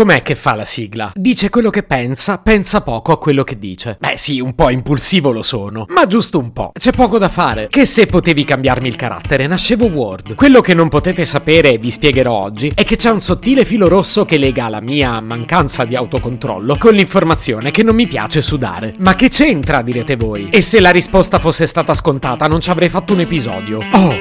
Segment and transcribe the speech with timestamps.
[0.00, 1.12] com'è che fa la sigla?
[1.14, 3.98] Dice quello che pensa, pensa poco a quello che dice.
[4.00, 6.70] Beh sì, un po' impulsivo lo sono, ma giusto un po'.
[6.72, 7.66] C'è poco da fare.
[7.68, 10.36] Che se potevi cambiarmi il carattere, nascevo Word.
[10.36, 13.88] Quello che non potete sapere, e vi spiegherò oggi, è che c'è un sottile filo
[13.88, 18.94] rosso che lega la mia mancanza di autocontrollo con l'informazione che non mi piace sudare.
[19.00, 20.48] Ma che c'entra, direte voi?
[20.48, 23.80] E se la risposta fosse stata scontata, non ci avrei fatto un episodio.
[23.92, 24.18] Oh!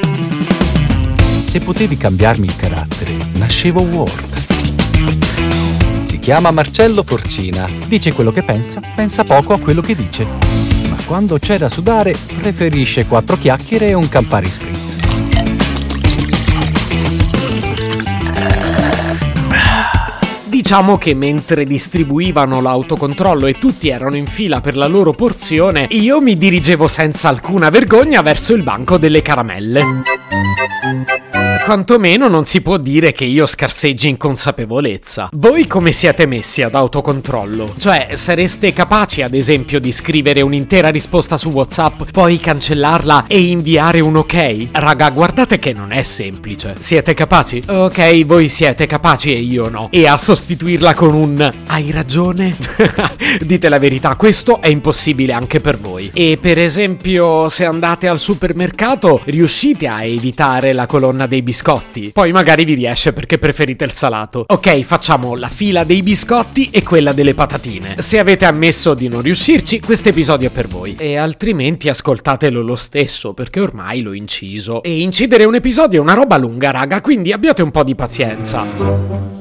[1.40, 4.49] Se potevi cambiarmi il carattere, nascevo Word.
[6.04, 7.68] Si chiama Marcello Forcina.
[7.88, 10.26] Dice quello che pensa, pensa poco a quello che dice.
[10.90, 14.98] Ma quando c'è da sudare, preferisce quattro chiacchiere e un Campari Spritz.
[20.46, 26.22] Diciamo che mentre distribuivano l'autocontrollo e tutti erano in fila per la loro porzione, io
[26.22, 29.84] mi dirigevo senza alcuna vergogna verso il banco delle caramelle.
[31.70, 35.30] Quantomeno non si può dire che io scarseggi in consapevolezza.
[35.34, 37.76] Voi come siete messi ad autocontrollo?
[37.78, 44.00] Cioè, sareste capaci ad esempio di scrivere un'intera risposta su WhatsApp, poi cancellarla e inviare
[44.00, 44.70] un ok?
[44.72, 46.74] Raga, guardate che non è semplice.
[46.80, 47.62] Siete capaci?
[47.68, 49.90] Ok, voi siete capaci e io no.
[49.92, 52.56] E a sostituirla con un hai ragione?
[53.46, 56.10] Dite la verità, questo è impossibile anche per voi.
[56.16, 61.58] E per esempio, se andate al supermercato, riuscite a evitare la colonna dei biscotti?
[62.12, 64.46] Poi magari vi riesce perché preferite il salato.
[64.48, 67.96] Ok, facciamo la fila dei biscotti e quella delle patatine.
[68.00, 70.96] Se avete ammesso di non riuscirci, questo episodio è per voi.
[70.98, 74.84] E altrimenti ascoltatelo lo stesso, perché ormai l'ho inciso.
[74.84, 79.39] E incidere un episodio è una roba lunga, raga, quindi abbiate un po' di pazienza.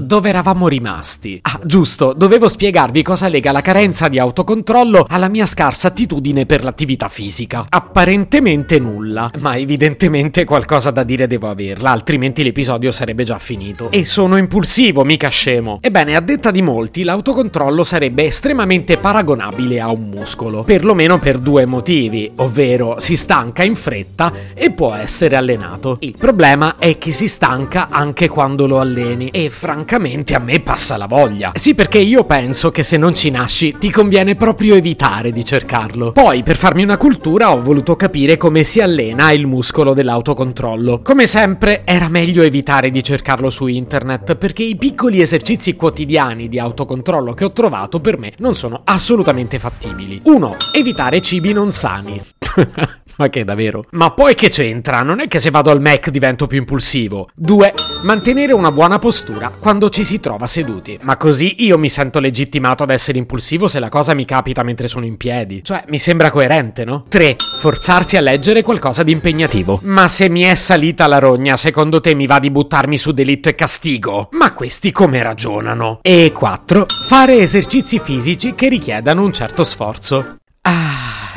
[0.00, 1.40] Dove eravamo rimasti?
[1.42, 6.62] Ah, giusto, dovevo spiegarvi cosa lega la carenza di autocontrollo alla mia scarsa attitudine per
[6.62, 7.66] l'attività fisica.
[7.68, 13.90] Apparentemente nulla, ma evidentemente qualcosa da dire devo averla, altrimenti l'episodio sarebbe già finito.
[13.90, 15.78] E sono impulsivo, mica scemo.
[15.80, 21.66] Ebbene, a detta di molti, l'autocontrollo sarebbe estremamente paragonabile a un muscolo, perlomeno per due
[21.66, 25.96] motivi, ovvero si stanca in fretta e può essere allenato.
[26.00, 30.60] Il problema è che si stanca anche quando lo alleni e francamente francamente a me
[30.60, 31.52] passa la voglia.
[31.54, 36.12] Sì, perché io penso che se non ci nasci ti conviene proprio evitare di cercarlo.
[36.12, 41.00] Poi, per farmi una cultura, ho voluto capire come si allena il muscolo dell'autocontrollo.
[41.00, 46.58] Come sempre, era meglio evitare di cercarlo su internet, perché i piccoli esercizi quotidiani di
[46.58, 50.20] autocontrollo che ho trovato per me non sono assolutamente fattibili.
[50.22, 50.56] 1.
[50.74, 52.20] Evitare cibi non sani.
[53.18, 53.84] Ma che davvero?
[53.90, 55.02] Ma poi che c'entra?
[55.02, 57.28] Non è che se vado al Mac divento più impulsivo.
[57.34, 57.74] 2.
[58.04, 60.96] Mantenere una buona postura quando ci si trova seduti.
[61.02, 64.86] Ma così io mi sento legittimato ad essere impulsivo se la cosa mi capita mentre
[64.86, 65.64] sono in piedi.
[65.64, 67.06] Cioè, mi sembra coerente, no?
[67.08, 67.34] 3.
[67.58, 69.80] Forzarsi a leggere qualcosa di impegnativo.
[69.82, 73.48] Ma se mi è salita la rogna, secondo te mi va di buttarmi su delitto
[73.48, 74.28] e castigo?
[74.30, 75.98] Ma questi come ragionano?
[76.02, 76.86] E 4.
[77.08, 80.36] Fare esercizi fisici che richiedano un certo sforzo.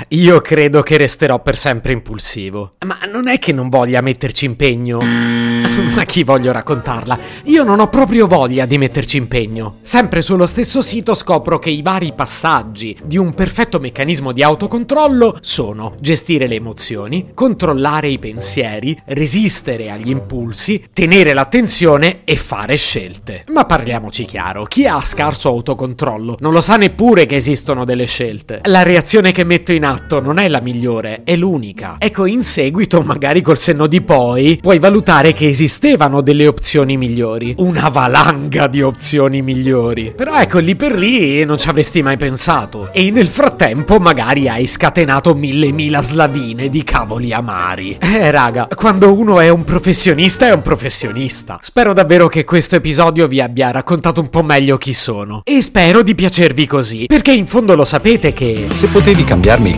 [0.10, 2.74] Io credo che resterò per sempre impulsivo.
[2.86, 5.00] Ma non è che non voglia metterci impegno.
[5.02, 7.18] Ma chi voglio raccontarla?
[7.46, 9.78] Io non ho proprio voglia di metterci impegno.
[9.84, 15.38] Sempre sullo stesso sito scopro che i vari passaggi di un perfetto meccanismo di autocontrollo
[15.42, 23.46] sono gestire le emozioni, controllare i pensieri, resistere agli impulsi, tenere l'attenzione e fare scelte.
[23.48, 28.62] Ma parliamoci chiaro, chi ha scarso autocontrollo non lo sa neppure che esistono delle scelte.
[28.64, 29.91] La reazione che metto in atto
[30.22, 31.96] non è la migliore, è l'unica.
[32.00, 37.56] Ecco, in seguito, magari col senno di poi, puoi valutare che esistevano delle opzioni migliori.
[37.57, 40.13] Una valanga di opzioni migliori.
[40.16, 42.90] Però ecco, lì per lì non ci avresti mai pensato.
[42.91, 47.97] E nel frattempo magari hai scatenato mille mila slavine di cavoli amari.
[48.00, 51.58] Eh, raga, quando uno è un professionista è un professionista.
[51.62, 55.41] Spero davvero che questo episodio vi abbia raccontato un po' meglio chi sono.
[55.44, 58.68] E spero di piacervi così, perché in fondo lo sapete che...
[58.72, 59.78] Se potevi cambiarmi il